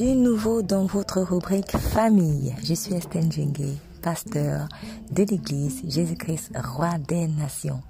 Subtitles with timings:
[0.00, 2.54] Nouveau dans votre rubrique famille.
[2.62, 4.68] Je suis Estelle Djengue, pasteur
[5.10, 7.80] de l'église Jésus-Christ, roi des nations.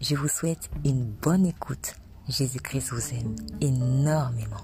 [0.00, 1.94] Je vous souhaite une bonne écoute.
[2.26, 4.56] Jésus-Christ vous aime énormément.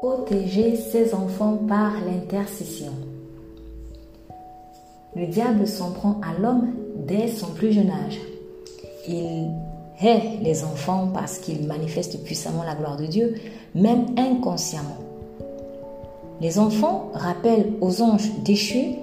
[0.00, 2.92] Protéger ses enfants par l'intercession.
[5.18, 6.68] Le diable s'en prend à l'homme
[7.08, 8.20] dès son plus jeune âge.
[9.08, 9.50] Il
[10.00, 13.34] hait les enfants parce qu'ils manifestent puissamment la gloire de Dieu,
[13.74, 14.98] même inconsciemment.
[16.40, 18.94] Les enfants rappellent aux anges déchus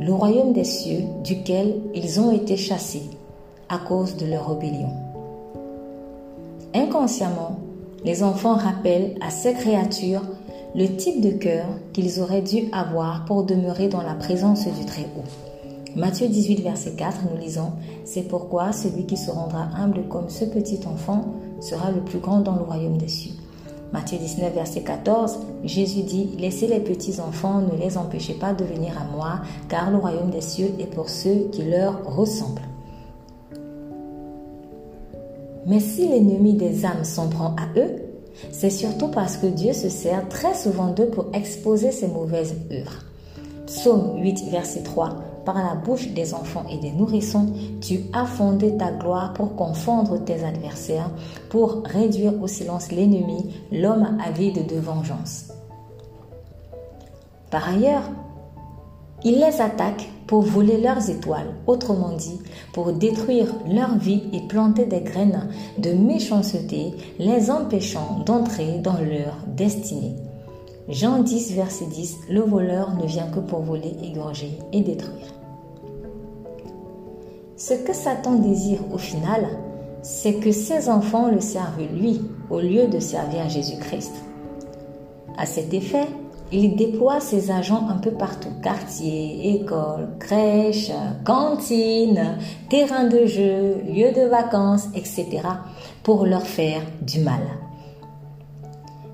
[0.00, 3.08] le royaume des cieux duquel ils ont été chassés
[3.68, 4.90] à cause de leur rébellion.
[6.74, 7.60] Inconsciemment,
[8.04, 10.24] les enfants rappellent à ces créatures
[10.76, 15.24] le type de cœur qu'ils auraient dû avoir pour demeurer dans la présence du Très-Haut.
[15.98, 17.72] Matthieu 18, verset 4, nous lisons
[18.04, 21.24] C'est pourquoi celui qui se rendra humble comme ce petit enfant
[21.60, 23.32] sera le plus grand dans le royaume des cieux.
[23.94, 28.64] Matthieu 19, verset 14, Jésus dit Laissez les petits enfants, ne les empêchez pas de
[28.64, 32.60] venir à moi, car le royaume des cieux est pour ceux qui leur ressemblent.
[35.64, 38.05] Mais si l'ennemi des âmes s'en prend à eux,
[38.50, 43.04] c'est surtout parce que Dieu se sert très souvent d'eux pour exposer ses mauvaises œuvres.
[43.66, 45.16] Psaume 8, verset 3.
[45.44, 50.22] Par la bouche des enfants et des nourrissons, tu as fondé ta gloire pour confondre
[50.24, 51.10] tes adversaires,
[51.50, 55.52] pour réduire au silence l'ennemi, l'homme avide de vengeance.
[57.50, 58.02] Par ailleurs,
[59.24, 62.40] il les attaque pour voler leurs étoiles, autrement dit,
[62.72, 69.36] pour détruire leur vie et planter des graines de méchanceté, les empêchant d'entrer dans leur
[69.46, 70.16] destinée.
[70.88, 75.34] Jean 10, verset 10, le voleur ne vient que pour voler, égorger et détruire.
[77.56, 79.48] Ce que Satan désire au final,
[80.02, 82.20] c'est que ses enfants le servent lui
[82.50, 84.12] au lieu de servir Jésus-Christ.
[85.36, 86.06] À cet effet,
[86.52, 90.92] il déploie ses agents un peu partout, quartier, école, crèche,
[91.24, 95.26] cantine, terrain de jeu, lieu de vacances, etc.,
[96.02, 97.40] pour leur faire du mal.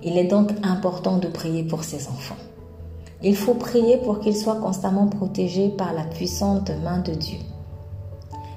[0.02, 2.36] Il est donc important de prier pour ses enfants.
[3.22, 7.38] Il faut prier pour qu'ils soient constamment protégés par la puissante main de Dieu.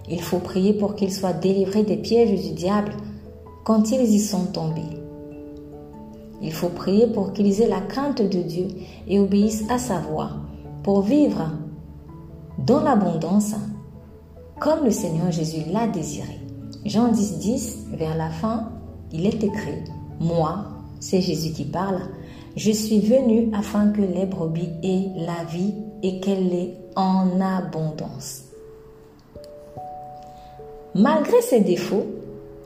[0.09, 2.91] Il faut prier pour qu'ils soient délivrés des pièges du diable
[3.63, 5.04] quand ils y sont tombés.
[6.41, 8.67] Il faut prier pour qu'ils aient la crainte de Dieu
[9.07, 10.31] et obéissent à sa voix,
[10.83, 11.49] pour vivre
[12.59, 13.55] dans l'abondance
[14.59, 16.39] comme le Seigneur Jésus l'a désiré.
[16.85, 18.69] Jean 10, 10, vers la fin,
[19.11, 19.83] il est écrit,
[20.19, 20.65] Moi,
[20.99, 21.99] c'est Jésus qui parle,
[22.55, 25.73] je suis venu afin que les brebis aient la vie
[26.03, 28.43] et qu'elle l'ait en abondance.
[30.93, 32.05] Malgré ses défauts,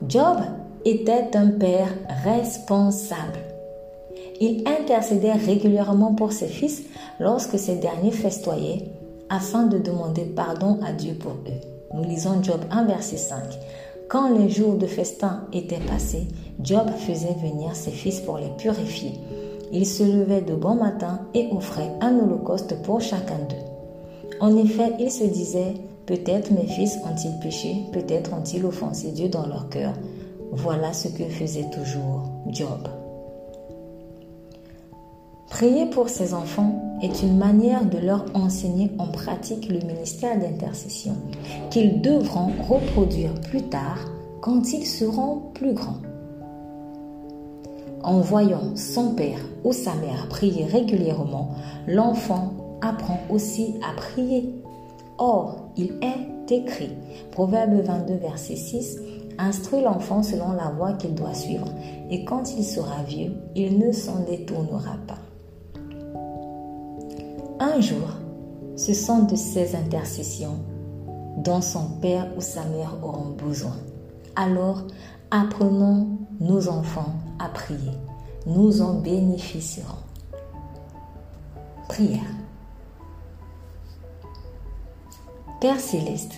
[0.06, 0.36] Job
[0.84, 1.92] était un père
[2.24, 3.49] responsable.
[4.42, 6.84] Il intercédait régulièrement pour ses fils
[7.18, 8.84] lorsque ces derniers festoyaient
[9.28, 11.60] afin de demander pardon à Dieu pour eux.
[11.94, 13.38] Nous lisons Job 1 verset 5.
[14.08, 16.26] Quand les jours de festin étaient passés,
[16.62, 19.12] Job faisait venir ses fils pour les purifier.
[19.72, 24.36] Il se levait de bon matin et offrait un holocauste pour chacun d'eux.
[24.40, 25.74] En effet, il se disait,
[26.06, 29.92] peut-être mes fils ont-ils péché, peut-être ont-ils offensé Dieu dans leur cœur.
[30.50, 32.88] Voilà ce que faisait toujours Job.
[35.50, 41.16] Prier pour ses enfants est une manière de leur enseigner en pratique le ministère d'intercession
[41.70, 43.98] qu'ils devront reproduire plus tard
[44.40, 45.98] quand ils seront plus grands.
[48.02, 51.50] En voyant son père ou sa mère prier régulièrement,
[51.86, 54.54] l'enfant apprend aussi à prier.
[55.18, 56.92] Or, il est écrit,
[57.32, 58.98] Proverbe 22, verset 6,
[59.38, 61.68] Instruis l'enfant selon la voie qu'il doit suivre,
[62.08, 65.18] et quand il sera vieux, il ne s'en détournera pas.
[67.62, 68.08] Un jour,
[68.74, 70.56] ce sont de ces intercessions
[71.36, 73.76] dont son père ou sa mère auront besoin.
[74.34, 74.84] Alors,
[75.30, 76.08] apprenons
[76.40, 77.92] nos enfants à prier.
[78.46, 79.98] Nous en bénéficierons.
[81.86, 82.32] Prière.
[85.60, 86.32] Père céleste,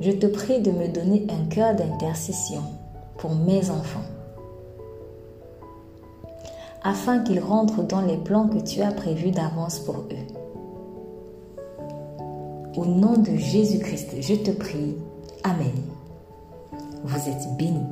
[0.00, 2.62] je te prie de me donner un cœur d'intercession
[3.18, 4.06] pour mes enfants,
[6.84, 10.42] afin qu'ils rentrent dans les plans que tu as prévus d'avance pour eux.
[12.76, 14.96] Au nom de Jésus-Christ, je te prie.
[15.44, 15.72] Amen.
[17.04, 17.86] Vous êtes bénis.